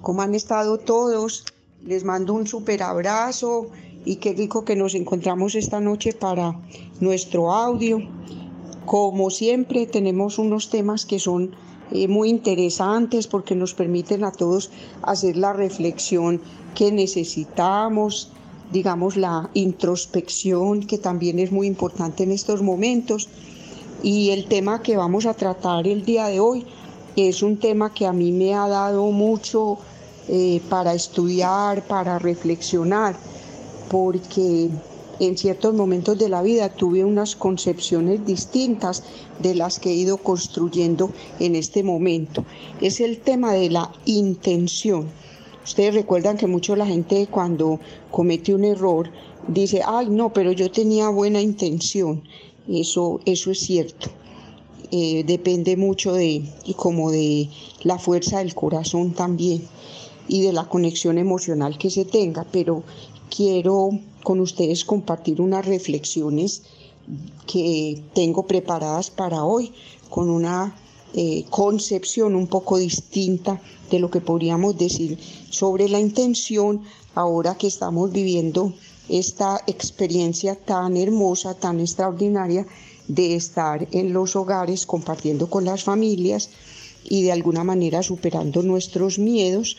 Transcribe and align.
¿cómo 0.00 0.22
han 0.22 0.34
estado 0.34 0.78
todos? 0.78 1.44
Les 1.84 2.04
mando 2.04 2.32
un 2.32 2.46
super 2.46 2.82
abrazo 2.82 3.68
y 4.06 4.16
qué 4.16 4.32
rico 4.32 4.64
que 4.64 4.76
nos 4.76 4.94
encontramos 4.94 5.54
esta 5.54 5.78
noche 5.78 6.14
para 6.14 6.58
nuestro 7.00 7.52
audio. 7.52 7.98
Como 8.86 9.28
siempre 9.28 9.84
tenemos 9.84 10.38
unos 10.38 10.70
temas 10.70 11.04
que 11.04 11.18
son 11.18 11.54
eh, 11.90 12.08
muy 12.08 12.30
interesantes 12.30 13.26
porque 13.26 13.54
nos 13.54 13.74
permiten 13.74 14.24
a 14.24 14.32
todos 14.32 14.70
hacer 15.02 15.36
la 15.36 15.52
reflexión 15.52 16.40
que 16.74 16.90
necesitamos, 16.90 18.32
digamos 18.72 19.18
la 19.18 19.50
introspección 19.52 20.80
que 20.86 20.96
también 20.96 21.40
es 21.40 21.52
muy 21.52 21.66
importante 21.66 22.22
en 22.22 22.32
estos 22.32 22.62
momentos. 22.62 23.28
Y 24.02 24.30
el 24.30 24.46
tema 24.46 24.80
que 24.80 24.96
vamos 24.96 25.26
a 25.26 25.34
tratar 25.34 25.86
el 25.86 26.06
día 26.06 26.28
de 26.28 26.40
hoy 26.40 26.64
es 27.16 27.42
un 27.42 27.56
tema 27.56 27.92
que 27.92 28.06
a 28.06 28.12
mí 28.12 28.30
me 28.30 28.54
ha 28.54 28.68
dado 28.68 29.10
mucho 29.10 29.78
eh, 30.28 30.60
para 30.68 30.92
estudiar, 30.94 31.82
para 31.86 32.18
reflexionar, 32.18 33.16
porque 33.90 34.68
en 35.18 35.38
ciertos 35.38 35.72
momentos 35.72 36.18
de 36.18 36.28
la 36.28 36.42
vida 36.42 36.68
tuve 36.68 37.04
unas 37.04 37.34
concepciones 37.36 38.26
distintas 38.26 39.02
de 39.40 39.54
las 39.54 39.80
que 39.80 39.90
he 39.90 39.94
ido 39.94 40.18
construyendo 40.18 41.10
en 41.40 41.56
este 41.56 41.82
momento. 41.82 42.44
Es 42.80 43.00
el 43.00 43.18
tema 43.20 43.52
de 43.52 43.70
la 43.70 43.90
intención. 44.04 45.06
Ustedes 45.64 45.94
recuerdan 45.94 46.36
que 46.36 46.46
mucho 46.46 46.76
la 46.76 46.86
gente 46.86 47.26
cuando 47.30 47.80
comete 48.10 48.54
un 48.54 48.64
error 48.64 49.10
dice, 49.48 49.80
ay 49.86 50.08
no, 50.10 50.32
pero 50.32 50.52
yo 50.52 50.70
tenía 50.70 51.08
buena 51.08 51.40
intención. 51.40 52.22
Eso, 52.68 53.20
eso 53.24 53.50
es 53.50 53.60
cierto. 53.60 54.10
Eh, 54.90 55.24
depende 55.26 55.76
mucho 55.76 56.12
de, 56.12 56.44
como 56.76 57.10
de 57.10 57.48
la 57.82 57.98
fuerza 57.98 58.38
del 58.38 58.54
corazón 58.54 59.12
también 59.14 59.66
y 60.28 60.42
de 60.42 60.52
la 60.52 60.68
conexión 60.68 61.18
emocional 61.18 61.76
que 61.76 61.90
se 61.90 62.04
tenga, 62.04 62.46
pero 62.52 62.84
quiero 63.34 63.90
con 64.22 64.40
ustedes 64.40 64.84
compartir 64.84 65.40
unas 65.40 65.66
reflexiones 65.66 66.62
que 67.46 68.02
tengo 68.14 68.46
preparadas 68.46 69.10
para 69.10 69.44
hoy 69.44 69.72
con 70.08 70.30
una 70.30 70.76
eh, 71.14 71.44
concepción 71.50 72.34
un 72.34 72.46
poco 72.46 72.78
distinta 72.78 73.60
de 73.90 73.98
lo 73.98 74.10
que 74.10 74.20
podríamos 74.20 74.76
decir 74.76 75.18
sobre 75.50 75.88
la 75.88 76.00
intención 76.00 76.82
ahora 77.14 77.56
que 77.56 77.66
estamos 77.66 78.12
viviendo 78.12 78.72
esta 79.08 79.62
experiencia 79.66 80.56
tan 80.56 80.96
hermosa, 80.96 81.54
tan 81.54 81.80
extraordinaria 81.80 82.66
de 83.08 83.34
estar 83.34 83.86
en 83.92 84.12
los 84.12 84.36
hogares 84.36 84.86
compartiendo 84.86 85.48
con 85.48 85.64
las 85.64 85.84
familias 85.84 86.50
y 87.04 87.22
de 87.22 87.32
alguna 87.32 87.64
manera 87.64 88.02
superando 88.02 88.62
nuestros 88.62 89.18
miedos 89.18 89.76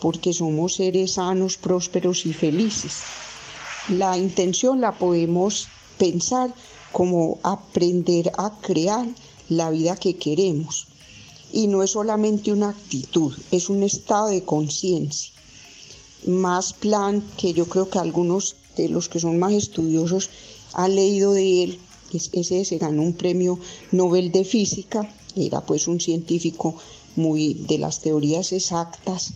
porque 0.00 0.32
somos 0.32 0.74
seres 0.76 1.12
sanos, 1.12 1.56
prósperos 1.58 2.24
y 2.24 2.32
felices. 2.32 2.94
La 3.88 4.16
intención 4.16 4.80
la 4.80 4.92
podemos 4.92 5.68
pensar 5.98 6.54
como 6.92 7.38
aprender 7.42 8.32
a 8.38 8.58
crear 8.60 9.06
la 9.48 9.70
vida 9.70 9.96
que 9.96 10.16
queremos. 10.16 10.86
Y 11.52 11.66
no 11.66 11.82
es 11.82 11.90
solamente 11.90 12.52
una 12.52 12.70
actitud, 12.70 13.36
es 13.50 13.68
un 13.68 13.82
estado 13.82 14.28
de 14.28 14.44
conciencia. 14.44 15.32
Más 16.26 16.72
plan 16.72 17.22
que 17.36 17.52
yo 17.52 17.66
creo 17.66 17.90
que 17.90 17.98
algunos 17.98 18.56
de 18.76 18.88
los 18.88 19.08
que 19.08 19.20
son 19.20 19.38
más 19.38 19.52
estudiosos 19.52 20.30
han 20.72 20.94
leído 20.94 21.32
de 21.32 21.64
él 21.64 21.78
ese 22.18 22.64
se 22.64 22.78
ganó 22.78 23.02
un 23.02 23.14
premio 23.14 23.58
Nobel 23.92 24.32
de 24.32 24.44
Física, 24.44 25.12
era 25.36 25.60
pues 25.60 25.88
un 25.88 26.00
científico 26.00 26.76
muy 27.16 27.54
de 27.54 27.78
las 27.78 28.00
teorías 28.00 28.52
exactas 28.52 29.32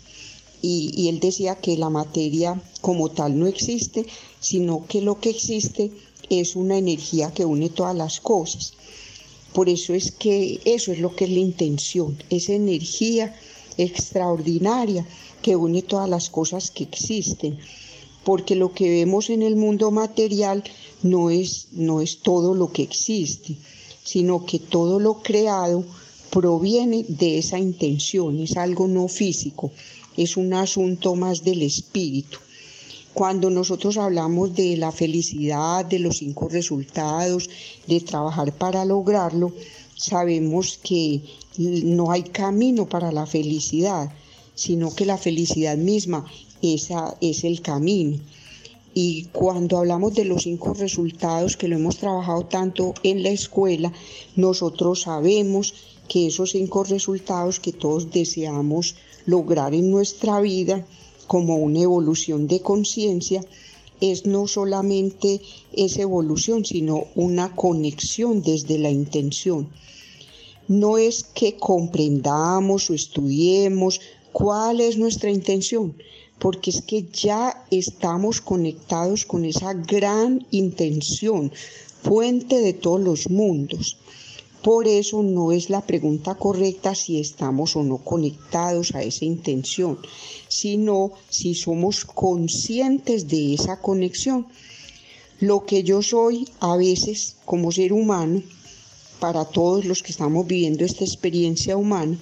y, 0.63 0.91
y, 0.95 1.09
él 1.09 1.21
decía 1.21 1.57
que 1.57 1.77
la 1.77 1.91
materia 1.91 2.61
como 2.81 3.11
tal 3.11 3.39
no 3.39 3.47
existe, 3.47 4.07
sino 4.41 4.87
que 4.87 5.03
lo 5.03 5.21
que 5.21 5.31
existe 5.31 5.91
es 6.31 6.57
una 6.57 6.79
energía 6.79 7.33
que 7.33 7.45
une 7.45 7.69
todas 7.69 7.95
las 7.95 8.21
cosas. 8.21 8.73
Por 9.53 9.69
eso 9.69 9.95
es 9.95 10.11
que 10.11 10.61
eso 10.65 10.91
es 10.91 10.99
lo 10.99 11.15
que 11.15 11.25
es 11.27 11.31
la 11.31 11.39
intención, 11.39 12.17
esa 12.31 12.55
energía 12.55 13.35
extraordinaria 13.77 15.07
que 15.43 15.57
une 15.57 15.83
todas 15.83 16.09
las 16.09 16.31
cosas 16.31 16.71
que 16.71 16.85
existen 16.85 17.59
porque 18.25 18.55
lo 18.55 18.73
que 18.73 18.91
vemos 18.91 19.31
en 19.31 19.43
el 19.43 19.57
mundo 19.57 19.91
material 19.91 20.65
no 21.03 21.31
es, 21.31 21.69
no 21.73 22.01
es 22.01 22.19
todo 22.21 22.55
lo 22.55 22.73
que 22.73 22.83
existe, 22.83 23.57
sino 24.03 24.45
que 24.45 24.59
todo 24.59 24.99
lo 24.99 25.23
creado 25.23 25.85
proviene 26.31 27.05
de 27.07 27.39
esa 27.39 27.59
intención, 27.59 28.41
es 28.41 28.57
algo 28.57 28.89
no 28.89 29.09
físico, 29.09 29.71
es 30.17 30.37
un 30.37 30.55
asunto 30.55 31.15
más 31.15 31.45
del 31.45 31.63
espíritu. 31.63 32.39
Cuando 33.13 33.51
nosotros 33.51 33.97
hablamos 33.97 34.57
de 34.57 34.77
la 34.77 34.91
felicidad, 34.91 35.85
de 35.85 36.01
los 36.01 36.17
cinco 36.19 36.49
resultados, 36.49 37.49
de 37.87 38.01
trabajar 38.01 38.53
para 38.53 38.85
lograrlo, 38.85 39.53
sabemos 39.95 40.81
que 40.83 41.23
no 41.59 42.11
hay 42.11 42.25
camino 42.25 42.89
para 42.89 43.13
la 43.13 43.27
felicidad, 43.27 44.11
sino 44.57 44.93
que 44.95 45.07
la 45.07 45.19
felicidad 45.19 45.77
misma 45.77 46.25
esa 46.63 47.17
es 47.21 47.45
el 47.45 47.61
camino. 47.61 48.19
Y 48.95 49.25
cuando 49.33 49.79
hablamos 49.79 50.15
de 50.15 50.25
los 50.25 50.45
cinco 50.45 50.73
resultados 50.75 51.57
que 51.57 51.69
lo 51.69 51.77
hemos 51.77 51.97
trabajado 51.97 52.47
tanto 52.47 52.95
en 53.03 53.23
la 53.23 53.31
escuela, 53.31 53.93
nosotros 54.37 55.03
sabemos 55.03 55.75
que 56.09 56.29
esos 56.29 56.51
cinco 56.51 56.85
resultados 56.85 57.59
que 57.59 57.73
todos 57.73 58.11
deseamos 58.11 58.95
lograr 59.27 59.75
en 59.75 59.91
nuestra 59.91 60.41
vida 60.41 60.87
como 61.27 61.57
una 61.57 61.81
evolución 61.81 62.47
de 62.47 62.61
conciencia, 62.61 63.45
es 64.01 64.27
no 64.27 64.47
solamente 64.47 65.41
esa 65.73 66.03
evolución, 66.03 66.65
sino 66.65 67.07
una 67.15 67.55
conexión 67.55 68.43
desde 68.43 68.79
la 68.79 68.91
intención. 68.91 69.69
No 70.69 70.99
es 70.99 71.25
que 71.25 71.57
comprendamos 71.57 72.91
o 72.91 72.95
estudiemos 72.95 74.01
cuál 74.33 74.81
es 74.81 74.99
nuestra 74.99 75.31
intención, 75.31 75.97
porque 76.39 76.71
es 76.71 76.83
que 76.83 77.07
ya 77.13 77.65
estamos 77.71 78.41
conectados 78.41 79.25
con 79.25 79.45
esa 79.45 79.73
gran 79.73 80.47
intención, 80.51 81.53
fuente 82.03 82.61
de 82.61 82.73
todos 82.73 83.01
los 83.01 83.31
mundos. 83.31 83.97
Por 84.63 84.89
eso 84.89 85.23
no 85.23 85.53
es 85.53 85.69
la 85.69 85.83
pregunta 85.83 86.37
correcta 86.37 86.95
si 86.95 87.21
estamos 87.21 87.77
o 87.77 87.83
no 87.83 87.99
conectados 87.99 88.95
a 88.95 89.03
esa 89.03 89.27
intención, 89.27 89.99
sino 90.49 91.13
si 91.29 91.55
somos 91.55 92.05
conscientes 92.07 93.29
de 93.29 93.55
esa 93.55 93.81
conexión. 93.81 94.47
Lo 95.41 95.67
que 95.67 95.83
yo 95.83 96.01
soy 96.01 96.49
a 96.61 96.77
veces 96.77 97.37
como 97.45 97.73
ser 97.73 97.93
humano, 97.93 98.43
para 99.21 99.45
todos 99.45 99.85
los 99.85 100.03
que 100.03 100.13
estamos 100.13 100.47
viviendo 100.47 100.85
esta 100.85 101.05
experiencia 101.05 101.77
humana, 101.77 102.19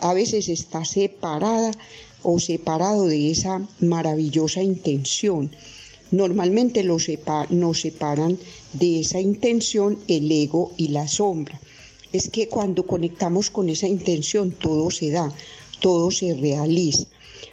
a 0.00 0.12
veces 0.12 0.48
está 0.48 0.84
separada 0.84 1.72
o 2.28 2.40
separado 2.40 3.06
de 3.06 3.30
esa 3.30 3.54
maravillosa 3.78 4.60
intención. 4.60 5.42
Normalmente 6.10 6.82
nos 6.82 7.04
separan 7.84 8.32
de 8.72 9.00
esa 9.02 9.20
intención 9.20 9.98
el 10.08 10.30
ego 10.32 10.72
y 10.76 10.88
la 10.88 11.06
sombra. 11.06 11.60
Es 12.12 12.28
que 12.28 12.48
cuando 12.48 12.84
conectamos 12.84 13.50
con 13.50 13.68
esa 13.68 13.86
intención 13.86 14.50
todo 14.50 14.90
se 14.90 15.10
da, 15.10 15.32
todo 15.78 16.10
se 16.10 16.34
realiza. 16.34 17.06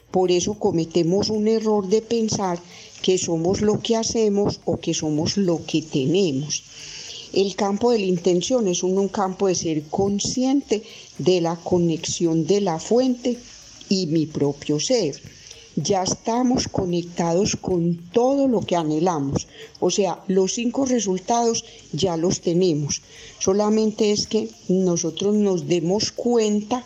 Por 0.10 0.32
eso 0.32 0.56
cometemos 0.56 1.30
un 1.30 1.48
error 1.48 1.88
de 1.88 2.02
pensar 2.02 2.58
que 3.04 3.20
somos 3.20 3.62
lo 3.62 3.80
que 3.80 3.96
hacemos 3.96 4.60
o 4.66 4.80
que 4.80 4.94
somos 4.96 5.38
lo 5.38 5.64
que 5.66 5.84
tenemos. 5.84 6.64
El 7.32 7.56
campo 7.56 7.92
de 7.92 8.00
la 8.00 8.06
intención 8.06 8.68
es 8.68 8.82
un 8.82 9.08
campo 9.08 9.48
de 9.48 9.56
ser 9.56 9.84
consciente 9.84 10.82
de 11.20 11.42
la 11.42 11.56
conexión 11.58 12.46
de 12.46 12.62
la 12.62 12.80
fuente 12.80 13.38
y 13.90 14.08
mi 14.08 14.26
propio 14.26 14.80
ser. 14.80 15.22
Ya 15.76 16.04
estamos 16.04 16.68
conectados 16.68 17.56
con 17.56 17.98
todo 18.12 18.48
lo 18.48 18.62
que 18.62 18.76
anhelamos. 18.76 19.48
O 19.80 19.90
sea, 19.90 20.24
los 20.28 20.54
cinco 20.54 20.86
resultados 20.86 21.66
ya 21.92 22.16
los 22.16 22.42
tenemos. 22.42 23.02
Solamente 23.40 24.12
es 24.12 24.28
que 24.28 24.50
nosotros 24.68 25.34
nos 25.34 25.68
demos 25.68 26.12
cuenta 26.12 26.86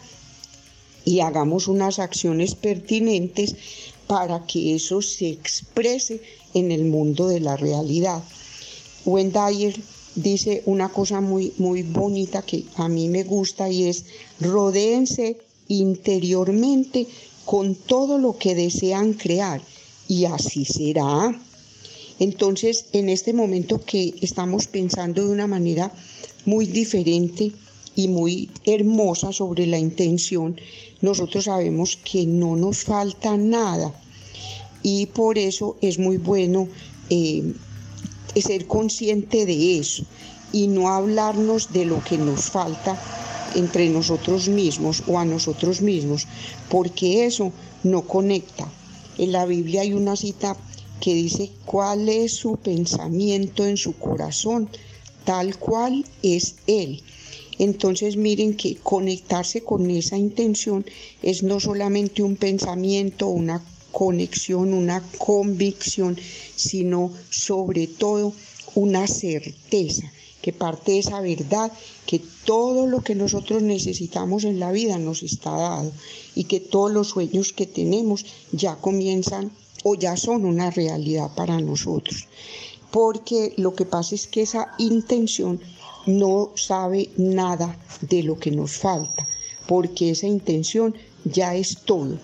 y 1.04 1.20
hagamos 1.20 1.68
unas 1.68 2.00
acciones 2.00 2.56
pertinentes 2.56 3.56
para 4.08 4.46
que 4.46 4.76
eso 4.76 5.02
se 5.02 5.30
exprese 5.30 6.22
en 6.54 6.72
el 6.72 6.86
mundo 6.86 7.28
de 7.28 7.42
la 7.42 7.58
realidad. 7.58 8.24
Wendayer 9.06 9.76
dice 10.16 10.64
una 10.66 10.90
cosa 10.90 11.22
muy, 11.22 11.54
muy 11.58 11.84
bonita 11.84 12.42
que 12.42 12.66
a 12.76 12.88
mí 12.88 13.08
me 13.10 13.24
gusta 13.24 13.70
y 13.70 13.88
es 13.88 14.06
rodéense 14.40 15.38
interiormente 15.68 17.08
con 17.46 17.76
todo 17.76 18.18
lo 18.18 18.38
que 18.38 18.56
desean 18.56 19.14
crear 19.14 19.62
y 20.08 20.26
así 20.26 20.66
será. 20.66 21.40
Entonces, 22.20 22.86
en 22.94 23.10
este 23.10 23.34
momento 23.34 23.84
que 23.84 24.14
estamos 24.22 24.68
pensando 24.68 25.26
de 25.26 25.32
una 25.32 25.48
manera 25.48 25.92
muy 26.46 26.66
diferente 26.66 27.52
y 27.96 28.08
muy 28.08 28.50
hermosa 28.66 29.32
sobre 29.32 29.68
la 29.68 29.78
intención, 29.78 30.60
nosotros 31.02 31.46
sabemos 31.46 31.98
que 32.04 32.26
no 32.26 32.56
nos 32.56 32.84
falta 32.84 33.38
nada 33.38 33.94
y 34.84 35.06
por 35.08 35.38
eso 35.38 35.78
es 35.82 36.00
muy 36.00 36.18
bueno 36.18 36.68
eh, 37.10 37.54
ser 38.36 38.68
consciente 38.68 39.46
de 39.46 39.80
eso 39.80 40.04
y 40.52 40.68
no 40.68 40.90
hablarnos 40.90 41.74
de 41.74 41.86
lo 41.86 42.04
que 42.04 42.18
nos 42.18 42.50
falta 42.50 42.98
entre 43.58 43.90
nosotros 43.90 44.48
mismos 44.48 45.04
o 45.08 45.18
a 45.18 45.26
nosotros 45.26 45.82
mismos, 45.82 46.28
porque 46.70 47.26
eso 47.26 47.52
no 47.84 48.04
conecta. 48.04 48.72
En 49.18 49.32
la 49.32 49.46
Biblia 49.46 49.82
hay 49.82 49.94
una 49.94 50.16
cita 50.16 50.56
que 51.02 51.16
dice 51.16 51.50
cuál 51.66 52.08
es 52.08 52.34
su 52.34 52.58
pensamiento 52.58 53.66
en 53.66 53.78
su 53.78 53.94
corazón, 53.94 54.70
tal 55.26 55.58
cual 55.58 56.06
es 56.22 56.56
Él. 56.68 57.02
Entonces 57.58 58.16
miren 58.16 58.56
que 58.56 58.76
conectarse 58.76 59.62
con 59.62 59.90
esa 59.90 60.18
intención 60.18 60.86
es 61.24 61.42
no 61.42 61.60
solamente 61.60 62.22
un 62.22 62.36
pensamiento, 62.36 63.28
una 63.28 63.64
conexión, 63.92 64.76
una 64.76 65.02
convicción, 65.18 66.16
sino 66.56 67.12
sobre 67.32 67.88
todo 67.88 68.34
una 68.76 69.08
certeza 69.08 70.12
que 70.48 70.54
parte 70.54 70.94
de 70.94 71.00
esa 71.00 71.20
verdad 71.20 71.74
que 72.06 72.22
todo 72.46 72.88
lo 72.88 73.02
que 73.02 73.16
nosotros 73.16 73.62
necesitamos 73.62 74.46
en 74.46 74.62
la 74.62 74.72
vida 74.72 74.98
nos 74.98 75.22
está 75.22 75.52
dado 75.52 75.92
y 76.36 76.46
que 76.46 76.62
todos 76.62 76.90
los 76.90 77.10
sueños 77.10 77.52
que 77.52 77.66
tenemos 77.66 78.26
ya 78.54 78.78
comienzan 78.78 79.52
o 79.84 79.96
ya 79.96 80.16
son 80.16 80.46
una 80.46 80.72
realidad 80.72 81.32
para 81.36 81.60
nosotros. 81.60 82.30
Porque 82.92 83.56
lo 83.58 83.76
que 83.76 83.84
pasa 83.84 84.16
es 84.16 84.26
que 84.28 84.44
esa 84.44 84.72
intención 84.78 85.60
no 86.06 86.52
sabe 86.56 87.10
nada 87.18 87.78
de 88.00 88.24
lo 88.24 88.40
que 88.40 88.52
nos 88.52 88.72
falta, 88.78 89.28
porque 89.68 90.12
esa 90.12 90.28
intención 90.28 90.96
ya 91.26 91.56
es 91.56 91.80
todo. 91.84 92.18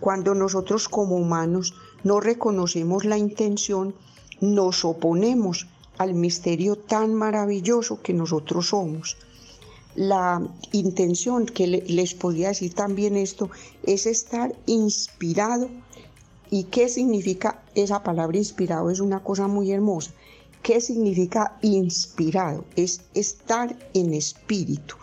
Cuando 0.00 0.34
nosotros 0.34 0.88
como 0.88 1.14
humanos 1.14 1.74
no 2.02 2.18
reconocemos 2.18 3.04
la 3.04 3.16
intención, 3.16 3.94
nos 4.40 4.84
oponemos 4.84 5.68
al 6.00 6.14
misterio 6.14 6.76
tan 6.76 7.12
maravilloso 7.12 8.00
que 8.00 8.14
nosotros 8.14 8.68
somos. 8.68 9.18
La 9.94 10.40
intención, 10.72 11.44
que 11.44 11.66
les 11.66 12.14
podría 12.14 12.48
decir 12.48 12.72
también 12.72 13.16
esto, 13.16 13.50
es 13.82 14.06
estar 14.06 14.56
inspirado. 14.64 15.68
¿Y 16.48 16.64
qué 16.64 16.88
significa 16.88 17.62
esa 17.74 18.02
palabra 18.02 18.38
inspirado? 18.38 18.88
Es 18.88 19.00
una 19.00 19.22
cosa 19.22 19.46
muy 19.46 19.72
hermosa. 19.72 20.12
¿Qué 20.62 20.80
significa 20.80 21.58
inspirado? 21.60 22.64
Es 22.76 23.02
estar 23.12 23.76
en 23.92 24.14
espíritu. 24.14 24.94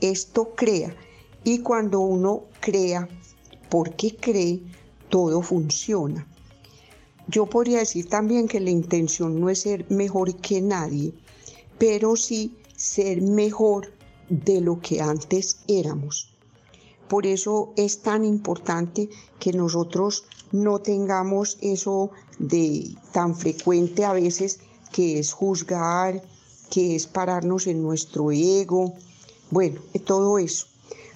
Esto 0.00 0.54
crea. 0.54 0.94
Y 1.42 1.62
cuando 1.62 1.98
uno 1.98 2.44
crea, 2.60 3.08
porque 3.68 4.14
cree, 4.14 4.60
todo 5.08 5.42
funciona. 5.42 6.28
Yo 7.28 7.44
podría 7.46 7.80
decir 7.80 8.08
también 8.08 8.48
que 8.48 8.58
la 8.58 8.70
intención 8.70 9.38
no 9.38 9.50
es 9.50 9.60
ser 9.60 9.84
mejor 9.90 10.34
que 10.36 10.62
nadie, 10.62 11.12
pero 11.78 12.16
sí 12.16 12.56
ser 12.74 13.20
mejor 13.20 13.92
de 14.30 14.62
lo 14.62 14.80
que 14.80 15.02
antes 15.02 15.58
éramos. 15.68 16.34
Por 17.06 17.26
eso 17.26 17.72
es 17.76 18.00
tan 18.00 18.24
importante 18.24 19.10
que 19.38 19.52
nosotros 19.52 20.24
no 20.52 20.78
tengamos 20.78 21.58
eso 21.60 22.10
de 22.38 22.94
tan 23.12 23.34
frecuente 23.34 24.04
a 24.04 24.12
veces 24.12 24.60
que 24.92 25.18
es 25.18 25.32
juzgar, 25.32 26.22
que 26.70 26.96
es 26.96 27.06
pararnos 27.06 27.66
en 27.66 27.82
nuestro 27.82 28.30
ego, 28.32 28.94
bueno, 29.50 29.80
todo 30.04 30.38
eso. 30.38 30.66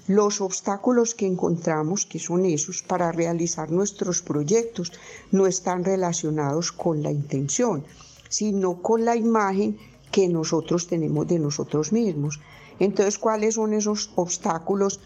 Los 0.08 0.40
obstáculos 0.40 1.14
que 1.14 1.26
encontramos, 1.26 2.06
que 2.06 2.19
son 2.19 2.44
esos 2.44 2.82
para 2.82 3.12
realizar 3.12 3.70
nuestros 3.70 4.20
proyectos, 4.20 4.93
no 5.31 5.46
están 5.46 5.84
relacionados 5.84 6.72
con 6.72 7.02
la 7.02 7.12
intención, 7.12 7.84
sino 8.28 8.82
con 8.82 9.04
la 9.04 9.14
imagen 9.14 9.78
que 10.10 10.28
nosotros 10.28 10.88
tenemos 10.88 11.28
de 11.28 11.38
nosotros 11.38 11.93
mismos. 11.93 12.40
Entonces, 12.81 13.16
¿cuáles 13.16 13.54
son 13.54 13.75
esos 13.75 14.10
obstáculos 14.16 14.99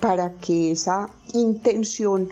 para 0.00 0.32
que 0.38 0.72
esa 0.72 1.10
intención 1.34 2.28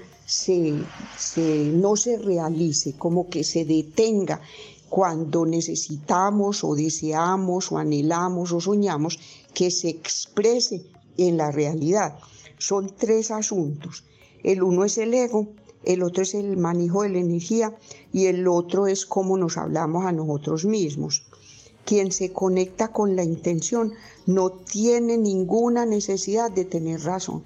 no 1.72 1.96
se 1.96 2.18
realice, 2.18 2.94
como 2.94 3.28
que 3.28 3.44
se 3.44 3.64
detenga 3.64 4.40
cuando 4.88 5.44
necesitamos 5.44 6.64
o 6.64 6.74
deseamos 6.74 7.70
o 7.72 7.78
anhelamos 7.78 8.52
o 8.52 8.60
soñamos 8.60 9.18
que 9.52 9.70
se 9.70 9.88
exprese 9.90 10.82
en 11.18 11.36
la 11.36 11.50
realidad. 11.50 12.18
Son 12.58 12.92
tres 12.96 13.30
asuntos. 13.30 14.04
El 14.42 14.62
uno 14.62 14.84
es 14.84 14.98
el 14.98 15.12
ego, 15.14 15.48
el 15.84 16.02
otro 16.02 16.22
es 16.22 16.34
el 16.34 16.56
manejo 16.56 17.02
de 17.02 17.10
la 17.10 17.18
energía 17.18 17.76
y 18.12 18.26
el 18.26 18.48
otro 18.48 18.86
es 18.86 19.06
cómo 19.06 19.36
nos 19.36 19.56
hablamos 19.56 20.04
a 20.04 20.12
nosotros 20.12 20.64
mismos. 20.64 21.24
Quien 21.84 22.10
se 22.10 22.32
conecta 22.32 22.88
con 22.88 23.14
la 23.14 23.22
intención 23.22 23.92
no 24.26 24.50
tiene 24.50 25.16
ninguna 25.16 25.86
necesidad 25.86 26.50
de 26.50 26.64
tener 26.64 27.02
razón. 27.02 27.44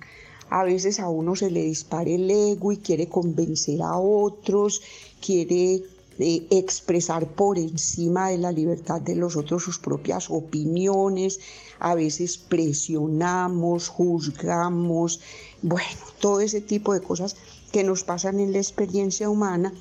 A 0.49 0.64
veces 0.64 0.99
a 0.99 1.08
uno 1.08 1.37
se 1.37 1.50
le 1.50 1.62
dispara 1.62 2.11
el 2.11 2.31
ego 2.31 2.72
y 2.72 2.78
quiere 2.78 3.08
convencer 3.08 3.82
a 3.82 3.99
otros, 3.99 4.82
quiere 5.25 5.82
expresar 6.22 7.26
por 7.26 7.58
encima 7.58 8.28
de 8.28 8.38
la 8.38 8.52
libertad 8.52 9.00
de 9.00 9.17
los 9.17 9.37
otros 9.37 9.62
sus 9.62 9.78
propias 9.78 10.31
opiniones, 10.31 11.40
a 11.78 11.94
veces 11.94 12.38
presionamos, 12.38 13.88
juzgamos, 13.88 15.20
bueno, 15.62 15.88
todo 16.20 16.40
ese 16.40 16.61
tipo 16.61 16.93
de 16.93 17.00
cosas 17.00 17.37
que 17.72 17.84
nos 17.84 18.05
pasan 18.05 18.40
en 18.40 18.52
la 18.52 18.58
experiencia 18.58 19.31
humana 19.31 19.72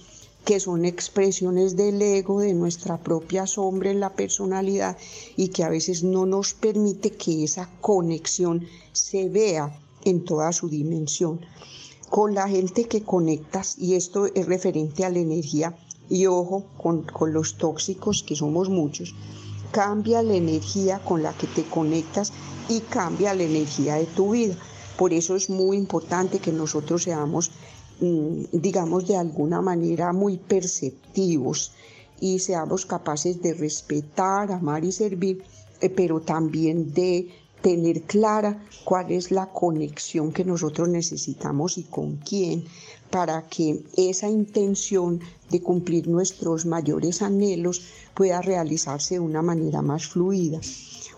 que 0.45 0.59
son 0.59 0.85
expresiones 0.85 1.75
del 1.75 2.01
ego, 2.01 2.39
de 2.39 2.53
nuestra 2.53 2.97
propia 2.97 3.45
sombra 3.45 3.91
en 3.91 3.99
la 3.99 4.13
personalidad 4.13 4.97
y 5.35 5.49
que 5.49 5.63
a 5.63 5.69
veces 5.69 6.03
no 6.03 6.25
nos 6.25 6.53
permite 6.53 7.11
que 7.11 7.43
esa 7.43 7.69
conexión 7.81 8.65
se 8.91 9.29
vea 9.29 9.77
en 10.05 10.23
toda 10.23 10.51
su 10.51 10.69
dimensión. 10.69 11.41
Con 12.09 12.33
la 12.33 12.47
gente 12.47 12.85
que 12.85 13.03
conectas, 13.03 13.77
y 13.77 13.93
esto 13.93 14.25
es 14.25 14.47
referente 14.47 15.05
a 15.05 15.09
la 15.11 15.19
energía, 15.19 15.77
y 16.09 16.25
ojo 16.25 16.65
con, 16.77 17.05
los 17.33 17.55
tóxicos, 17.55 18.23
que 18.23 18.35
somos 18.35 18.69
muchos, 18.69 19.13
cambia 19.71 20.23
la 20.23 20.35
energía 20.35 20.99
con 20.99 21.21
la 21.21 21.33
que 21.33 21.47
te 21.47 21.63
conectas 21.63 22.33
y 22.67 22.81
cambia 22.81 23.33
la 23.33 23.43
energía 23.43 23.95
de 23.95 24.05
tu 24.05 24.31
vida. 24.31 24.55
Por 24.97 25.13
eso 25.13 25.35
es 25.35 25.49
muy 25.49 25.77
importante 25.77 26.39
que 26.39 26.51
nosotros 26.51 27.03
seamos, 27.03 27.51
mm, 28.01 28.45
digamos, 28.51 29.07
de 29.07 29.17
alguna 29.17 29.61
manera 29.61 30.11
muy 30.11 30.37
perceptivos 30.37 31.71
y 32.19 32.39
seamos 32.39 32.85
capaces 32.85 33.41
de 33.41 33.53
respetar, 33.53 34.51
amar 34.51 34.83
y 34.83 34.91
servir, 34.91 35.43
eh, 35.79 35.89
pero 35.89 36.19
también 36.19 36.93
de 36.93 37.29
tener 37.61 38.03
clara 38.03 38.63
cuál 38.83 39.11
es 39.11 39.31
la 39.31 39.47
conexión 39.47 40.31
que 40.31 40.45
nosotros 40.45 40.87
necesitamos 40.89 41.77
y 41.77 41.83
con 41.83 42.17
quién 42.17 42.65
para 43.09 43.47
que 43.47 43.83
esa 43.97 44.29
intención 44.29 45.19
de 45.49 45.61
cumplir 45.61 46.07
nuestros 46.07 46.65
mayores 46.65 47.21
anhelos 47.21 47.81
pueda 48.13 48.41
realizarse 48.41 49.15
de 49.15 49.19
una 49.19 49.41
manera 49.41 49.81
más 49.81 50.05
fluida. 50.05 50.59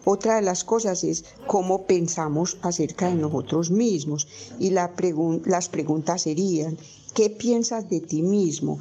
Otra 0.04 0.36
de 0.36 0.42
las 0.42 0.64
cosas 0.64 1.04
es 1.04 1.26
cómo 1.46 1.84
pensamos 1.86 2.58
acerca 2.62 3.08
de 3.08 3.16
nosotros 3.16 3.70
mismos 3.70 4.28
y 4.60 4.72
las 4.72 5.70
preguntas 5.70 6.22
serían, 6.24 6.78
¿qué 7.14 7.30
piensas 7.30 7.88
de 7.90 8.00
ti 8.00 8.24
mismo? 8.24 8.80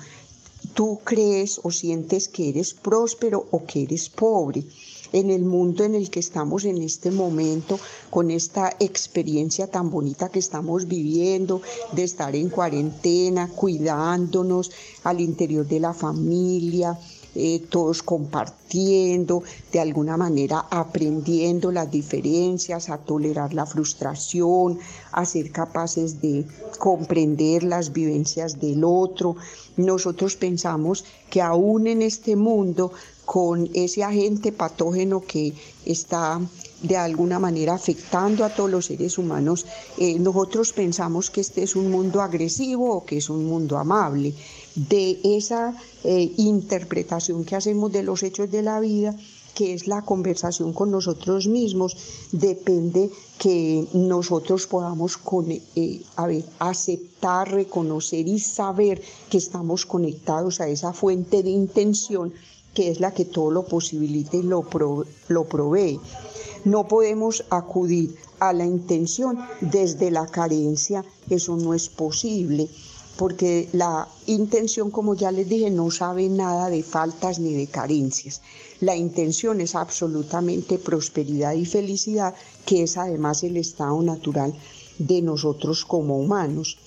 ¿Tú 0.73 1.01
crees 1.05 1.61
o 1.63 1.71
sientes 1.71 2.29
que 2.29 2.49
eres 2.49 2.73
próspero 2.73 3.47
o 3.51 3.67
que 3.67 3.83
eres 3.83 4.09
pobre? 4.09 4.65
En 5.13 5.31
el 5.31 5.45
mundo 5.45 5.85
en 5.85 5.95
el 5.95 6.11
que 6.11 6.21
estamos 6.21 6.65
en 6.65 6.79
este 6.83 7.11
momento, 7.11 7.79
con 8.11 8.31
esta 8.31 8.75
experiencia 8.81 9.67
tan 9.67 9.91
bonita 9.91 10.29
que 10.29 10.39
estamos 10.39 10.87
viviendo, 10.87 11.63
de 11.93 12.05
estar 12.05 12.35
en 12.35 12.49
cuarentena, 12.51 13.49
cuidándonos 13.49 14.71
al 15.05 15.21
interior 15.21 15.67
de 15.67 15.81
la 15.81 15.95
familia, 15.95 16.99
eh, 17.37 17.61
todos 17.71 18.03
compartiendo, 18.03 19.45
de 19.71 19.79
alguna 19.79 20.17
manera 20.17 20.67
aprendiendo 20.69 21.71
las 21.71 21.89
diferencias, 21.89 22.91
a 22.91 22.99
tolerar 22.99 23.55
la 23.55 23.67
frustración, 23.67 24.81
a 25.13 25.25
ser 25.25 25.53
capaces 25.53 26.21
de 26.21 26.45
comprender 26.81 27.63
las 27.63 27.93
vivencias 27.93 28.59
del 28.59 28.83
otro. 28.83 29.37
Nosotros 29.77 30.35
pensamos 30.35 31.05
que 31.31 31.41
aún 31.41 31.87
en 31.87 32.03
este 32.03 32.35
mundo 32.35 32.91
con 33.31 33.71
ese 33.75 34.03
agente 34.03 34.51
patógeno 34.51 35.21
que 35.21 35.55
está 35.87 36.41
de 36.83 36.97
alguna 36.97 37.39
manera 37.39 37.75
afectando 37.75 38.45
a 38.45 38.53
todos 38.53 38.69
los 38.69 38.87
seres 38.87 39.19
humanos, 39.19 39.67
eh, 39.99 40.19
nosotros 40.19 40.73
pensamos 40.73 41.31
que 41.31 41.41
este 41.41 41.63
es 41.63 41.77
un 41.77 41.93
mundo 41.93 42.23
agresivo 42.23 42.91
o 42.93 43.05
que 43.05 43.19
es 43.19 43.31
un 43.31 43.45
mundo 43.45 43.79
amable. 43.79 44.35
De 44.75 45.21
esa 45.23 45.77
eh, 46.03 46.33
interpretación 46.39 47.45
que 47.45 47.55
hacemos 47.55 47.93
de 47.93 48.03
los 48.03 48.25
hechos 48.25 48.51
de 48.51 48.63
la 48.63 48.81
vida, 48.81 49.15
que 49.55 49.75
es 49.75 49.87
la 49.87 50.03
conversación 50.03 50.73
con 50.73 50.91
nosotros 50.91 51.47
mismos, 51.47 51.97
depende 52.33 53.11
que 53.39 53.87
nosotros 53.93 54.67
podamos 54.67 55.21
eh, 55.77 56.03
aceptar, 56.59 57.53
reconocer 57.53 58.27
y 58.27 58.41
saber 58.41 59.01
que 59.31 59.39
estamos 59.39 59.87
conectados 59.87 60.61
a 60.61 60.67
esa 60.67 60.93
fuente 60.93 61.45
de 61.45 61.51
intención 61.51 62.33
que 62.75 62.91
es 62.91 63.01
la 63.01 63.13
que 63.13 63.25
todo 63.25 63.51
lo 63.51 63.65
posibilita 63.65 64.37
y 64.37 64.43
lo, 64.43 64.67
lo 65.29 65.45
provee. 65.45 66.01
No 66.65 66.87
podemos 66.89 67.45
acudir 67.51 68.17
a 68.39 68.53
la 68.53 68.67
intención 68.67 69.39
desde 69.61 70.11
la 70.11 70.27
carencia, 70.27 71.05
eso 71.29 71.57
no 71.57 71.75
es 71.75 71.89
posible 71.89 72.69
porque 73.21 73.69
la 73.73 74.09
intención, 74.29 74.91
como 74.91 75.15
ya 75.15 75.31
les 75.31 75.47
dije, 75.47 75.71
no 75.71 75.91
sabe 75.91 76.27
nada 76.31 76.71
de 76.71 76.83
faltas 76.83 77.39
ni 77.39 77.53
de 77.53 77.67
carencias. 77.67 78.41
La 78.81 78.97
intención 78.97 79.61
es 79.61 79.75
absolutamente 79.75 80.79
prosperidad 80.79 81.53
y 81.53 81.67
felicidad, 81.67 82.35
que 82.65 82.85
es 82.85 82.97
además 82.97 83.43
el 83.43 83.59
estado 83.59 84.01
natural 84.01 84.55
de 84.99 85.21
nosotros 85.21 85.85
como 85.85 86.17
humanos. 86.17 86.79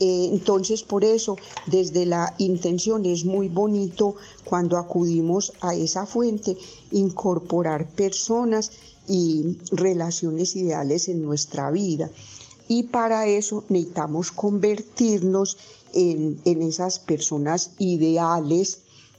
Eh, 0.00 0.30
entonces, 0.32 0.82
por 0.82 1.04
eso, 1.04 1.36
desde 1.66 2.06
la 2.06 2.34
intención 2.38 3.04
es 3.04 3.24
muy 3.24 3.48
bonito 3.48 4.16
cuando 4.44 4.78
acudimos 4.78 5.52
a 5.60 5.74
esa 5.74 6.06
fuente, 6.06 6.56
incorporar 6.90 7.86
personas 7.90 8.72
y 9.06 9.58
relaciones 9.70 10.56
ideales 10.56 11.08
en 11.08 11.22
nuestra 11.22 11.70
vida 11.70 12.10
y 12.70 12.84
para 12.84 13.26
eso 13.26 13.64
necesitamos 13.68 14.30
convertirnos 14.30 15.56
en, 15.92 16.40
esas 16.44 17.00
personas 17.00 17.72
ideales 17.80 18.78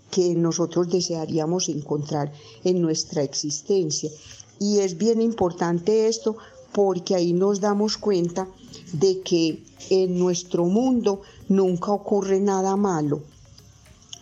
que 0.10 0.36
nosotros 0.36 0.90
desearíamos 0.90 1.68
encontrar 1.68 2.32
en 2.64 2.82
nuestra 2.82 3.24
existencia. 3.24 4.10
Y 4.58 4.80
es 4.80 4.98
bien 4.98 5.22
importante 5.22 6.08
esto 6.08 6.38
porque 6.74 7.16
ahí 7.16 7.34
nos 7.34 7.60
damos 7.60 7.98
cuenta 7.98 8.48
de 8.94 9.22
que 9.22 9.64
en 9.90 10.18
nuestro 10.18 10.66
mundo 10.66 11.22
nunca 11.50 11.92
ocurre 11.92 12.40
nada 12.40 12.76
malo. 12.76 13.22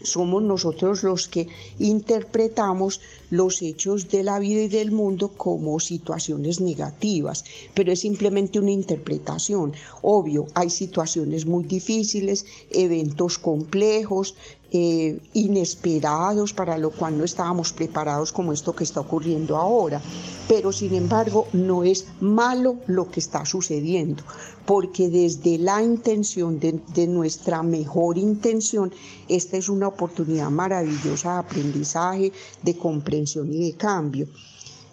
Somos 0.01 0.41
nosotros 0.43 1.03
los 1.03 1.27
que 1.27 1.47
interpretamos 1.77 3.01
los 3.29 3.61
hechos 3.61 4.09
de 4.09 4.23
la 4.23 4.39
vida 4.39 4.61
y 4.61 4.67
del 4.67 4.91
mundo 4.91 5.29
como 5.29 5.79
situaciones 5.79 6.59
negativas, 6.61 7.43
pero 7.73 7.91
es 7.91 7.99
simplemente 8.01 8.59
una 8.59 8.71
interpretación. 8.71 9.73
Obvio, 10.01 10.47
hay 10.53 10.69
situaciones 10.69 11.45
muy 11.45 11.63
difíciles, 11.63 12.45
eventos 12.71 13.37
complejos, 13.37 14.35
eh, 14.71 15.19
inesperados, 15.33 16.53
para 16.53 16.77
lo 16.77 16.91
cual 16.91 17.17
no 17.17 17.23
estábamos 17.23 17.73
preparados 17.73 18.31
como 18.31 18.53
esto 18.53 18.75
que 18.75 18.83
está 18.83 18.99
ocurriendo 18.99 19.57
ahora. 19.57 19.99
Pero 20.47 20.71
sin 20.71 20.93
embargo, 20.93 21.47
no 21.53 21.83
es 21.83 22.05
malo 22.19 22.77
lo 22.85 23.09
que 23.09 23.19
está 23.19 23.45
sucediendo, 23.45 24.23
porque 24.65 25.09
desde 25.09 25.57
la 25.57 25.81
intención 25.81 26.59
de, 26.59 26.79
de 26.93 27.07
nuestra 27.07 27.63
mejor 27.63 28.19
intención, 28.19 28.93
esta 29.27 29.57
es 29.57 29.69
una 29.69 29.87
oportunidad 29.87 30.51
maravillosa 30.51 31.33
de 31.33 31.39
aprendizaje, 31.39 32.31
de 32.61 32.77
comprensión 32.77 33.18
y 33.51 33.71
de 33.71 33.73
cambio. 33.77 34.27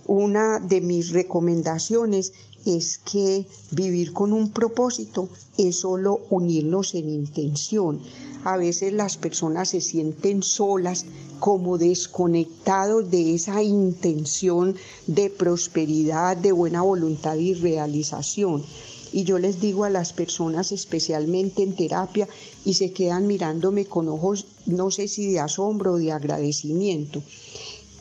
Una 0.06 0.60
de 0.60 0.80
mis 0.80 1.10
recomendaciones 1.10 2.32
es 2.64 2.98
que 2.98 3.46
vivir 3.70 4.12
con 4.12 4.32
un 4.32 4.50
propósito 4.50 5.28
es 5.56 5.80
solo 5.80 6.20
unirnos 6.30 6.94
en 6.94 7.08
intención. 7.08 8.00
A 8.44 8.56
veces 8.56 8.92
las 8.92 9.16
personas 9.16 9.70
se 9.70 9.80
sienten 9.80 10.42
solas, 10.42 11.06
como 11.40 11.78
desconectados 11.78 13.10
de 13.10 13.34
esa 13.34 13.62
intención 13.62 14.74
de 15.06 15.30
prosperidad, 15.30 16.36
de 16.36 16.52
buena 16.52 16.82
voluntad 16.82 17.36
y 17.36 17.54
realización. 17.54 18.64
Y 19.12 19.24
yo 19.24 19.38
les 19.38 19.60
digo 19.60 19.84
a 19.84 19.90
las 19.90 20.12
personas, 20.12 20.72
especialmente 20.72 21.62
en 21.62 21.76
terapia, 21.76 22.28
y 22.64 22.74
se 22.74 22.92
quedan 22.92 23.26
mirándome 23.26 23.84
con 23.84 24.08
ojos, 24.08 24.46
no 24.66 24.90
sé 24.90 25.08
si 25.08 25.30
de 25.30 25.40
asombro 25.40 25.94
o 25.94 25.98
de 25.98 26.12
agradecimiento. 26.12 27.22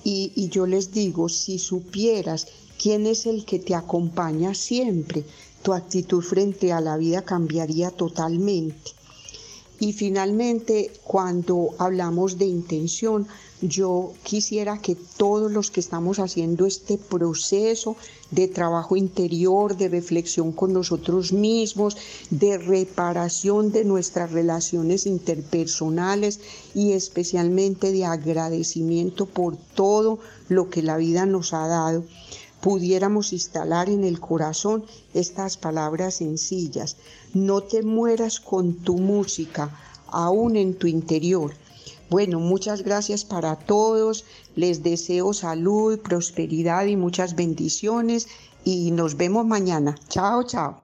Y, 0.06 0.32
y 0.36 0.48
yo 0.48 0.66
les 0.66 0.94
digo, 0.94 1.28
si 1.28 1.60
supieras 1.60 2.48
quién 2.82 3.06
es 3.08 3.26
el 3.26 3.44
que 3.44 3.60
te 3.60 3.76
acompaña 3.76 4.54
siempre, 4.54 5.26
tu 5.64 5.74
actitud 5.74 6.22
frente 6.22 6.72
a 6.72 6.80
la 6.80 6.96
vida 6.96 7.24
cambiaría 7.24 7.92
totalmente. 7.92 8.92
Y 9.80 9.94
finalmente, 9.94 10.92
cuando 11.04 11.76
hablamos 11.78 12.38
de 12.38 12.46
intención, 12.46 13.28
yo 13.62 14.14
quisiera 14.24 14.80
que 14.80 14.96
todos 14.96 15.52
los 15.52 15.72
que 15.72 15.80
estamos 15.80 16.20
haciendo 16.20 16.66
este 16.66 16.98
proceso 16.98 17.96
de 18.32 18.48
trabajo 18.48 18.96
interior, 18.96 19.78
de 19.78 19.90
reflexión 19.90 20.52
con 20.52 20.74
nosotros 20.74 21.32
mismos, 21.32 21.98
de 22.30 22.58
reparación 22.58 23.72
de 23.72 23.86
nuestras 23.86 24.32
relaciones 24.32 25.06
interpersonales 25.06 26.40
y 26.74 26.92
especialmente 26.92 27.92
de 27.92 28.06
agradecimiento 28.06 29.26
por 29.26 29.58
todo 29.58 30.20
lo 30.50 30.70
que 30.70 30.84
la 30.84 30.98
vida 30.98 31.26
nos 31.26 31.54
ha 31.54 31.68
dado, 31.68 32.04
pudiéramos 32.66 33.32
instalar 33.32 33.92
en 33.92 34.04
el 34.04 34.20
corazón 34.20 34.86
estas 35.14 35.56
palabras 35.56 36.16
sencillas. 36.16 36.98
No 37.32 37.62
te 37.62 37.84
mueras 37.84 38.40
con 38.40 38.74
tu 38.78 38.98
música, 38.98 39.70
aún 40.08 40.56
en 40.56 40.74
tu 40.74 40.88
interior. 40.88 41.54
Bueno, 42.10 42.40
muchas 42.40 42.82
gracias 42.82 43.24
para 43.24 43.56
todos. 43.56 44.26
Les 44.56 44.82
deseo 44.82 45.32
salud, 45.34 46.00
prosperidad 46.00 46.88
y 46.88 46.96
muchas 46.96 47.36
bendiciones 47.36 48.28
y 48.64 48.90
nos 48.90 49.16
vemos 49.16 49.46
mañana. 49.46 49.94
Chao, 50.10 50.42
chao. 50.42 50.82